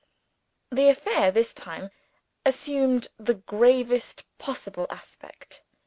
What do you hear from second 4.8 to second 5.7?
aspect.